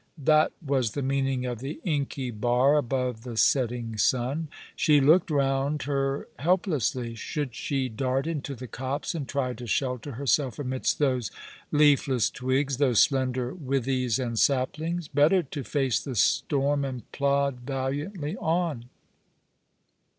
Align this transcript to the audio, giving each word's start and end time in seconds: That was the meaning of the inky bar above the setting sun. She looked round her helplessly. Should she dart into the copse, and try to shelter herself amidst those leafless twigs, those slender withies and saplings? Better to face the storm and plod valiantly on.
That 0.23 0.51
was 0.65 0.93
the 0.93 1.03
meaning 1.03 1.45
of 1.45 1.59
the 1.59 1.79
inky 1.83 2.31
bar 2.31 2.75
above 2.75 3.21
the 3.21 3.37
setting 3.37 3.97
sun. 3.97 4.47
She 4.75 4.99
looked 4.99 5.29
round 5.29 5.83
her 5.83 6.27
helplessly. 6.39 7.13
Should 7.13 7.53
she 7.53 7.87
dart 7.87 8.25
into 8.25 8.55
the 8.55 8.65
copse, 8.65 9.13
and 9.13 9.27
try 9.29 9.53
to 9.53 9.67
shelter 9.67 10.13
herself 10.13 10.57
amidst 10.57 10.97
those 10.97 11.29
leafless 11.71 12.31
twigs, 12.31 12.77
those 12.77 12.99
slender 12.99 13.53
withies 13.53 14.17
and 14.17 14.39
saplings? 14.39 15.07
Better 15.07 15.43
to 15.43 15.63
face 15.63 15.99
the 15.99 16.15
storm 16.15 16.83
and 16.83 17.11
plod 17.11 17.59
valiantly 17.59 18.35
on. 18.37 18.85